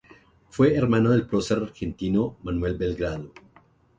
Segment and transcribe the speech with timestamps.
[0.49, 3.31] Fue hermano del prócer argentino Manuel Belgrano.